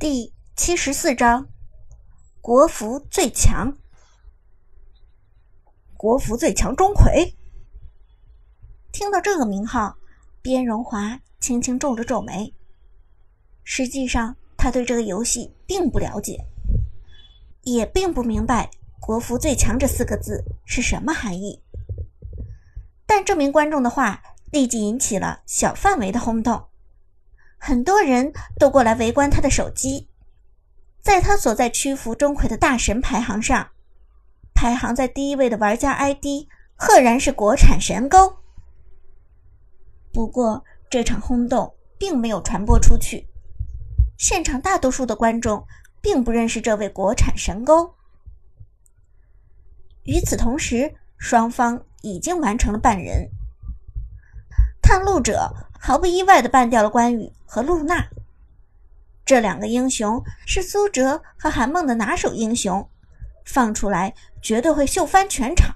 [0.00, 1.48] 第七十四章，
[2.40, 3.76] 国服最强，
[5.96, 7.34] 国服最强钟馗。
[8.92, 9.96] 听到这个名号，
[10.40, 12.54] 边荣华轻轻皱了皱眉。
[13.64, 16.46] 实际上，他对这个游戏并不了解，
[17.62, 18.70] 也并不明白
[19.02, 21.60] “国服最强”这四个字是什么含义。
[23.04, 24.22] 但这名观众的话
[24.52, 26.67] 立即引起了小范围的轰动。
[27.58, 30.08] 很多人都过来围观他的手机，
[31.02, 33.68] 在他所在区服钟馗的大神排行上，
[34.54, 38.36] 排行在第一位的玩家 ID 赫然是国产神钩。
[40.12, 43.28] 不过，这场轰动并没有传播出去，
[44.16, 45.66] 现场大多数的观众
[46.00, 47.94] 并不认识这位国产神钩。
[50.04, 53.28] 与此同时，双方已经完成了半人，
[54.80, 57.32] 探路者毫不意外地办掉了关羽。
[57.50, 58.06] 和露娜
[59.24, 62.86] 这两个英雄是苏哲和韩梦的拿手英雄，
[63.46, 65.74] 放出来绝对会秀翻全场。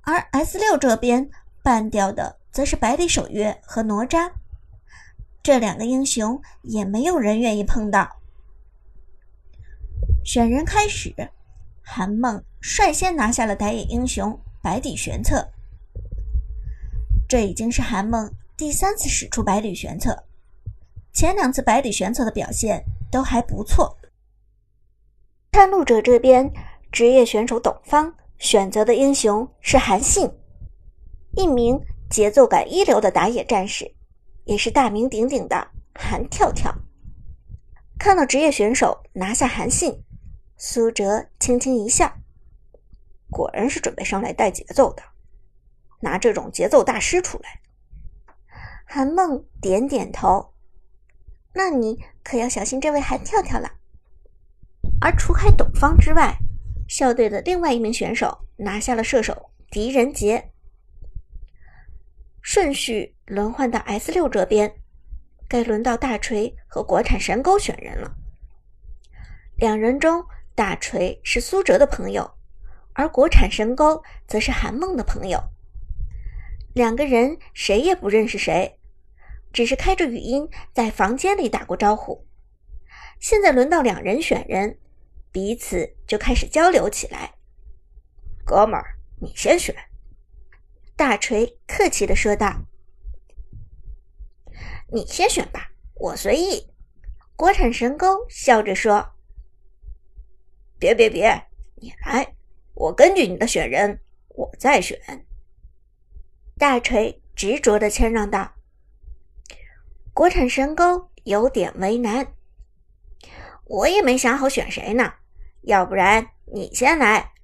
[0.00, 1.28] 而 S 六这边
[1.62, 4.30] 办掉的则是百里守约和哪吒，
[5.42, 8.16] 这两个英雄也没有人愿意碰到。
[10.24, 11.14] 选人开始，
[11.82, 15.50] 韩梦率先拿下了打野英雄百里玄策，
[17.28, 20.24] 这已经是韩梦第三次使出百里玄策。
[21.12, 23.98] 前两次百里玄策的表现都还不错。
[25.50, 26.50] 探路者这边，
[26.90, 30.30] 职业选手董方选择的英雄是韩信，
[31.36, 33.94] 一名节奏感一流的打野战士，
[34.44, 36.74] 也是大名鼎鼎的韩跳跳。
[37.98, 40.02] 看到职业选手拿下韩信，
[40.56, 42.10] 苏哲轻轻一笑，
[43.30, 45.02] 果然是准备上来带节奏的，
[46.00, 47.60] 拿这种节奏大师出来。
[48.86, 50.54] 韩梦点点头。
[51.52, 53.70] 那你可要小心这位韩跳跳了。
[55.00, 56.38] 而除开董方之外，
[56.88, 60.52] 校队的另外一名选手拿下了射手狄仁杰。
[62.40, 64.72] 顺序轮换到 S 六这边，
[65.48, 68.14] 该轮到大锤和国产神钩选人了。
[69.56, 70.24] 两人中，
[70.54, 72.30] 大锤是苏哲的朋友，
[72.92, 75.42] 而国产神钩则是韩梦的朋友。
[76.72, 78.75] 两个人谁也不认识谁。
[79.52, 82.26] 只是开着语音在房间里打过招呼，
[83.18, 84.78] 现在轮到两人选人，
[85.32, 87.34] 彼此就开始交流起来。
[88.44, 89.74] 哥们儿，你先选。
[90.94, 92.64] 大锤客气的说道
[94.92, 96.70] ：“你先选吧，我随意。”
[97.36, 99.14] 国产神钩笑着说
[100.78, 102.34] ：“别别别，你来，
[102.74, 104.98] 我根据你的选人，我再选。”
[106.56, 108.55] 大锤执着的谦让道。
[110.16, 112.32] 国产神钩有点为难，
[113.66, 115.12] 我也没想好选谁呢，
[115.60, 117.34] 要不然你先来。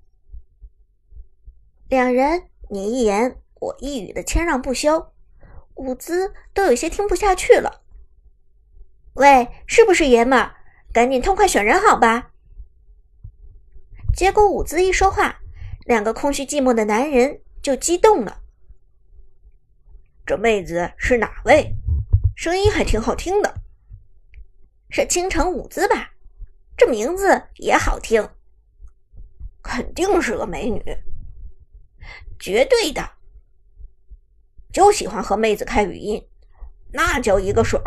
[1.90, 5.12] 两人你一言我一语的谦让不休，
[5.74, 7.82] 伍兹都有些听不下去了。
[9.16, 10.54] 喂，是不是爷们儿？
[10.94, 12.30] 赶紧痛快选人好吧？
[14.16, 15.42] 结果伍兹一说话，
[15.84, 18.40] 两个空虚寂寞的男人就激动了。
[20.24, 21.76] 这妹子是哪位？
[22.34, 23.54] 声音还挺好听的，
[24.90, 26.10] 是倾城舞姿吧？
[26.76, 28.28] 这名字也好听，
[29.62, 30.82] 肯定是个美女，
[32.38, 33.08] 绝对的。
[34.72, 36.26] 就喜欢和妹子开语音，
[36.92, 37.82] 那叫一个爽。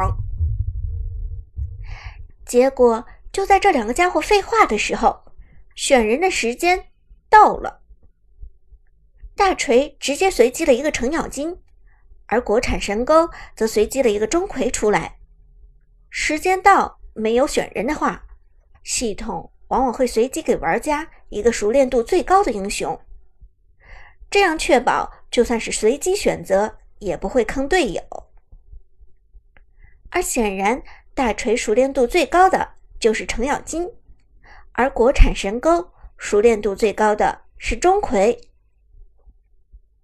[2.46, 5.34] 结果就在这两个家伙废话的时候，
[5.76, 6.92] 选人的时间
[7.28, 7.82] 到了。
[9.36, 11.58] 大锤直接随机了一个程咬金。
[12.28, 15.18] 而国产神钩则随机了一个钟馗出来。
[16.10, 18.26] 时间到，没有选人的话，
[18.84, 23.00] 系统往往会随机给玩家一个熟练度最高的英雄，
[24.30, 28.02] 这样确保就算是随机选择也不会坑队友。
[30.10, 30.82] 而显然，
[31.14, 33.92] 大锤熟练度最高的就是程咬金，
[34.72, 38.40] 而国产神钩熟练度最高的是钟馗。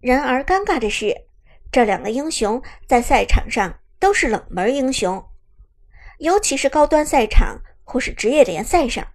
[0.02, 1.31] 然而，尴尬的是。
[1.72, 5.26] 这两个英雄在赛场上都是冷门英雄，
[6.20, 9.08] 尤其是高端赛场或是职业联赛上，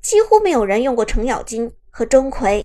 [0.00, 2.64] 几乎没有人用过程咬金和钟馗。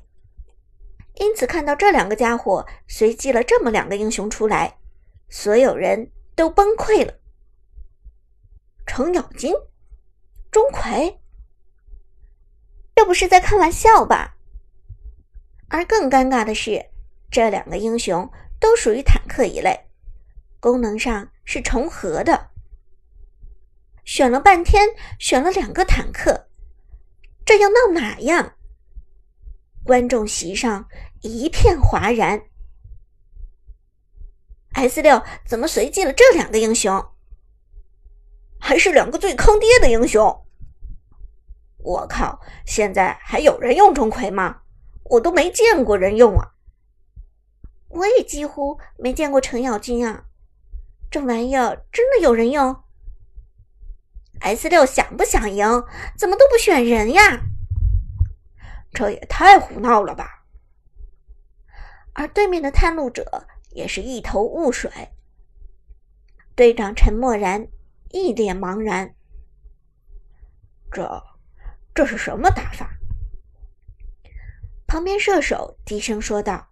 [1.15, 4.77] 因此，看到这两个家伙随机了这么两个英雄出来，
[5.27, 7.13] 所有人都崩溃了。
[8.87, 9.53] 程咬金、
[10.49, 11.17] 钟馗，
[12.95, 14.37] 这不是在开玩笑吧？
[15.67, 16.85] 而更尴尬的是，
[17.29, 18.31] 这两个英雄。
[18.59, 19.87] 都属于坦克一类，
[20.59, 22.49] 功能上是重合的。
[24.05, 24.89] 选了半天，
[25.19, 26.47] 选了两个坦克，
[27.45, 28.55] 这要闹哪样？
[29.83, 30.87] 观众席上
[31.21, 32.43] 一片哗然。
[34.73, 37.03] S 六怎么随机了这两个英雄？
[38.59, 40.45] 还是两个最坑爹的英雄！
[41.77, 44.61] 我靠，现在还有人用钟馗吗？
[45.05, 46.51] 我都没见过人用啊！
[47.89, 50.25] 我也几乎没见过程咬金啊！
[51.11, 52.83] 这玩意儿真的有人用
[54.41, 55.65] ？S 六想不想赢？
[56.17, 57.41] 怎么都不选人呀？
[58.93, 60.45] 这也太胡闹了吧！
[62.13, 64.91] 而对面的探路者也是一头雾水，
[66.55, 67.67] 队长陈默然
[68.09, 69.15] 一脸茫然。
[70.91, 71.23] 这，
[71.93, 72.97] 这是什么打法？
[74.87, 76.68] 旁边射手低声说道：“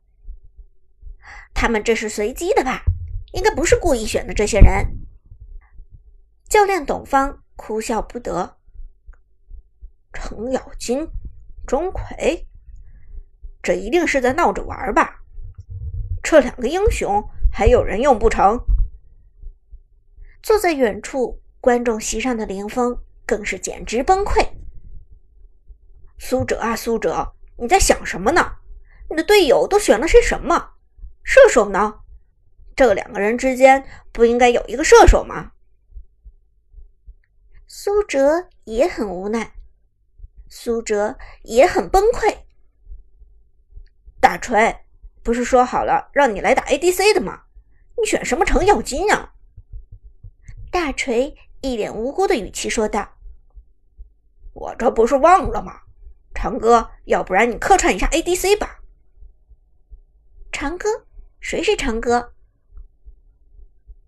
[1.53, 2.83] 他们这是随机的吧？
[3.33, 4.85] 应该不是故意选的。”这些人，
[6.49, 8.57] 教练董方哭笑不得。
[10.13, 11.07] 程咬金。
[11.67, 12.45] 钟馗，
[13.61, 15.19] 这一定是在闹着玩吧？
[16.23, 17.21] 这两个英雄
[17.51, 18.57] 还有人用不成？
[20.41, 24.47] 坐在远处观众席上的林峰更是简直崩溃。
[26.17, 28.59] 苏哲啊，苏哲，你在想什么呢？
[29.09, 30.76] 你的队友都选了些什么？
[31.27, 31.99] 射手呢？
[32.73, 35.51] 这两个人之间不应该有一个射手吗？
[37.67, 39.51] 苏哲也很无奈。
[40.47, 42.43] 苏哲也很崩溃。
[44.21, 44.85] 大锤，
[45.21, 47.41] 不是说好了让你来打 ADC 的吗？
[47.97, 49.33] 你选什么程咬金啊？
[50.71, 53.17] 大锤一脸无辜的语气说道
[54.55, 55.81] ：“我这不是忘了吗？
[56.33, 58.79] 长哥，要不然你客串一下 ADC 吧。”
[60.53, 60.87] 长哥？
[61.39, 62.33] 谁是长哥？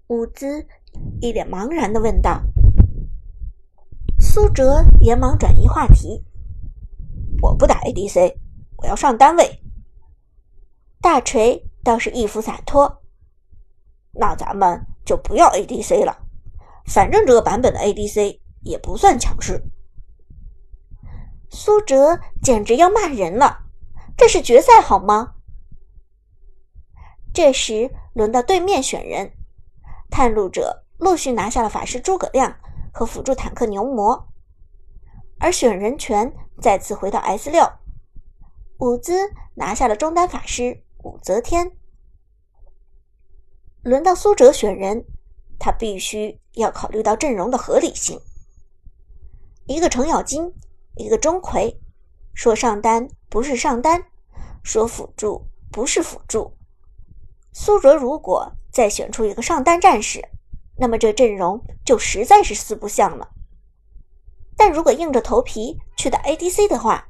[0.08, 0.66] 伍兹
[1.22, 2.42] 一脸茫然的问道。
[4.20, 6.26] 苏哲连忙转移话题。
[7.42, 8.36] 我不打 ADC，
[8.78, 9.64] 我要上单位。
[11.00, 13.02] 大锤倒是一副洒脱，
[14.12, 16.18] 那咱们就不要 ADC 了，
[16.88, 19.64] 反正这个版本的 ADC 也不算强势。
[21.50, 23.66] 苏哲简直要骂人了，
[24.18, 25.36] 这是决赛好吗？
[27.34, 29.32] 这时轮到对面选人，
[30.10, 32.58] 探路者陆续拿下了法师诸葛亮
[32.94, 34.28] 和辅助坦克牛魔。
[35.40, 37.66] 而选人权再次回到 S 六，
[38.80, 41.72] 伍兹拿下了中单法师武则天。
[43.84, 45.06] 轮到苏哲选人，
[45.58, 48.20] 他必须要考虑到阵容的合理性。
[49.66, 50.54] 一个程咬金，
[50.98, 51.78] 一个钟馗，
[52.34, 54.04] 说上单不是上单，
[54.62, 56.59] 说辅助不是辅助。
[57.52, 60.24] 苏哲如果再选出一个上单战士，
[60.78, 63.30] 那么这阵容就实在是四不像了。
[64.56, 67.08] 但如果硬着头皮去打 ADC 的话，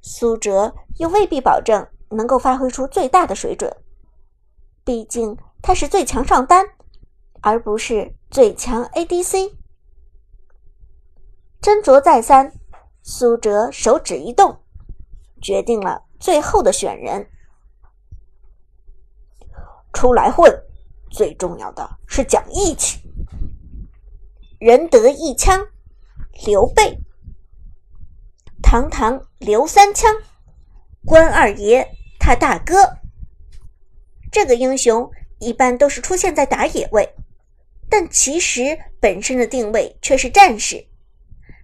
[0.00, 3.74] 苏哲又未必保证能够发挥出最大的水准。
[4.84, 6.64] 毕竟他是最强上单，
[7.40, 9.52] 而不是最强 ADC。
[11.60, 12.52] 斟酌再三，
[13.02, 14.60] 苏哲手指一动，
[15.42, 17.28] 决定了最后的选人。
[19.96, 20.52] 出来混，
[21.10, 23.00] 最重要的是讲义气。
[24.60, 25.66] 仁德一枪。
[26.44, 26.98] 刘备，
[28.62, 30.14] 堂堂刘三枪，
[31.06, 31.88] 关二爷
[32.18, 32.74] 他大哥。
[34.30, 37.14] 这个英雄一般都是出现在打野位，
[37.88, 40.86] 但其实本身的定位却是战士，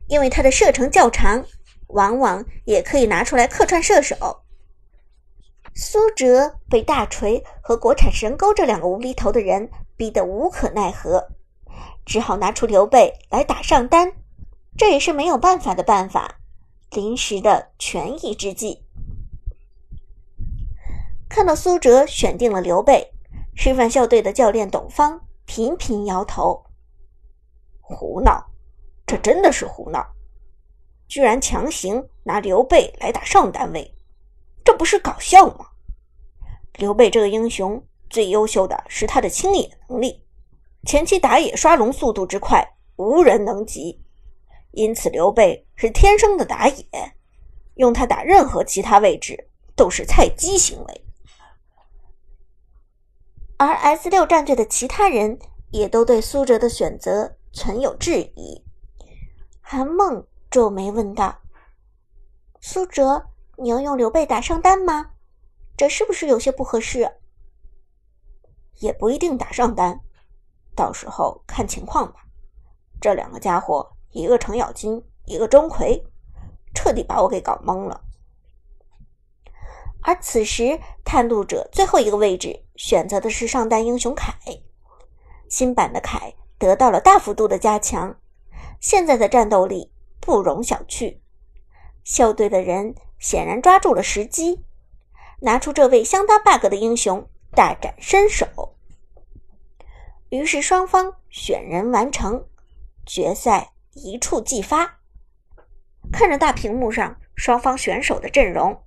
[0.09, 1.45] 因为他的射程较长，
[1.89, 4.42] 往往也可以拿出来客串射手。
[5.75, 11.29] 苏哲被大锤和国产神钩这两个无厘头的人逼得无可奈何，
[12.05, 14.12] 只好拿出刘备来打上单。
[14.76, 16.41] 这也是没有办法的办法，
[16.91, 18.85] 临时的权宜之计。
[21.29, 23.12] 看到苏哲选定了刘备，
[23.55, 26.64] 师范校队的教练董方频频摇头
[27.81, 28.50] ：“胡闹！
[29.07, 30.07] 这真的是胡闹！
[31.09, 33.95] 居然强行拿刘备来打上单位，
[34.64, 35.66] 这不是搞笑吗？
[36.75, 40.25] 刘备这个英雄最优秀的是他的清野能力，
[40.87, 42.66] 前期打野刷龙速度之快，
[42.97, 44.00] 无人能及。”
[44.73, 46.87] 因此，刘备是天生的打野，
[47.75, 51.04] 用他打任何其他位置都是菜鸡行为。
[53.59, 55.38] 而 S 六战队的其他人
[55.71, 58.64] 也都对苏哲的选择存有质疑。
[59.61, 61.38] 韩梦皱眉问道
[62.62, 63.26] ：“苏哲，
[63.62, 65.12] 你要用刘备打上单吗？
[65.76, 67.19] 这是不是有些不合适？”
[68.81, 70.00] 也不一定打上单，
[70.75, 72.25] 到时候看情况吧。
[73.00, 76.02] 这两个家伙一个程咬金，一个钟馗，
[76.75, 78.02] 彻底把我给搞懵了。
[80.02, 84.35] 而此时，探路者最后一个位置选择的是上单英雄凯。
[85.49, 88.19] 新版的凯得到了大幅度的加强，
[88.81, 91.21] 现在的战斗力不容小觑。
[92.02, 94.64] 校队的人显然抓住了时机，
[95.43, 98.75] 拿出这位相当 bug 的英雄大展身手。
[100.29, 102.49] 于是双方选人完成，
[103.07, 104.99] 决赛一触即发。
[106.11, 108.83] 看着大屏幕上双方选手的阵容。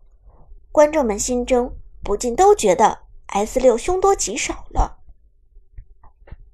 [0.69, 1.73] 观众们心中
[2.03, 4.99] 不禁都觉得 S 六凶多吉少了。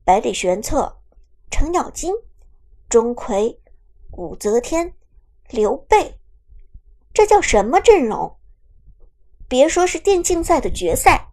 [0.05, 1.01] 百里玄策、
[1.49, 2.13] 程咬金、
[2.87, 3.57] 钟馗、
[4.11, 4.93] 武则天、
[5.49, 6.19] 刘备，
[7.13, 8.37] 这叫什么阵容？
[9.47, 11.29] 别说是电竞赛的决赛，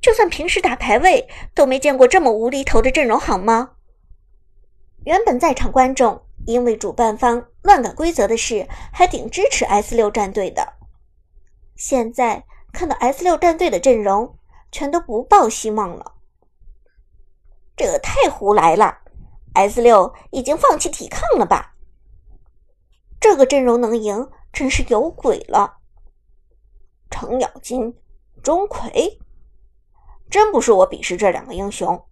[0.00, 3.72] 就算平时打排位都没见过这么无厘头的阵容，好吗？
[5.04, 10.74] 原本在场观众因为主办方乱改规则的事，还挺支持 S 六战队的。
[11.74, 14.38] 现在看到 S 六战队的阵容，
[14.70, 16.14] 全都不抱希望了。
[17.76, 18.98] 这太胡来了
[19.54, 21.74] ！S 六已经放弃抵抗了吧？
[23.20, 25.76] 这个阵容能赢，真是有鬼了！
[27.10, 27.94] 程咬金、
[28.42, 29.18] 钟馗，
[30.30, 32.02] 真不是我鄙视这两个英雄，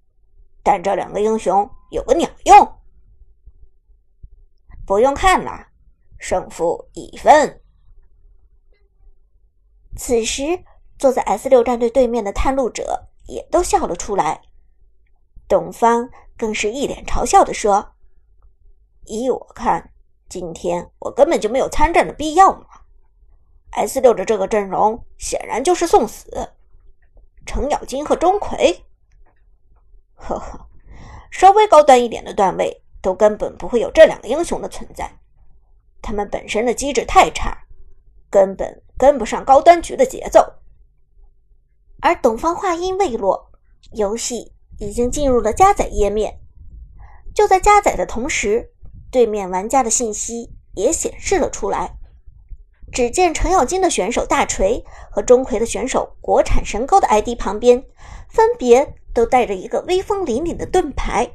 [0.62, 2.78] 但这两个英雄有个鸟用！
[4.86, 5.68] 不用看了，
[6.18, 7.62] 胜负已分。
[9.96, 10.42] 此时，
[10.98, 14.42] 坐在 S 六战队对面的探路者也都笑了出来。
[15.48, 17.94] 董方更是一脸嘲笑地说
[19.08, 19.93] ：“依我看，
[20.34, 22.66] 今天我根本就没有参战的必要嘛。
[23.70, 26.50] S 六的这个阵容显然就是送死。
[27.46, 28.80] 程咬金和钟馗，
[30.16, 30.66] 呵呵，
[31.30, 35.08] 稍微高端一点的段位都根本不会有这两个英雄的存在。
[36.02, 37.56] 他们本身的机制太差。”
[38.28, 40.54] 根本跟不上高端局的节奏，
[42.00, 43.52] 而董方话音未落，
[43.92, 46.40] 游戏已经进入了加载页面。
[47.32, 48.73] 就在加载的同时，
[49.14, 51.96] 对面玩家的信息也显示了出来。
[52.90, 57.84] 只见程咬金的选手大锤和钟馗的选手国产神钩的 ID 旁边，
[58.28, 61.30] 分别都带着一个威风凛凛的盾牌。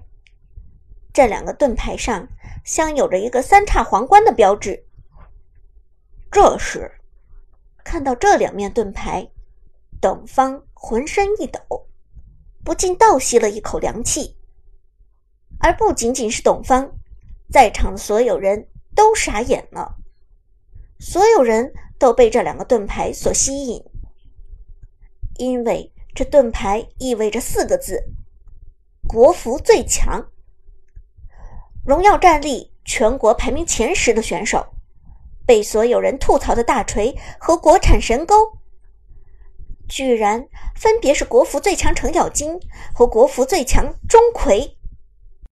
[1.13, 2.27] 这两个盾牌上
[2.65, 4.85] 镶有着一个三叉皇冠的标志。
[6.29, 6.99] 这时，
[7.85, 9.29] 看到这两面盾牌，
[10.01, 11.87] 董方浑身一抖，
[12.65, 14.35] 不禁倒吸了一口凉气。
[15.61, 16.98] 而不仅仅是董方，
[17.51, 19.95] 在场的所有人都傻眼了。
[20.99, 23.83] 所有人都被这两个盾牌所吸引，
[25.37, 28.03] 因为这盾牌意味着四个字：
[29.07, 30.29] 国服最强。
[31.85, 34.65] 荣耀战力全国排名前十的选手。
[35.45, 38.35] 被所有人吐槽的大锤和国产神钩，
[39.87, 42.59] 居然分别是国服最强程咬金
[42.93, 44.75] 和国服最强钟馗。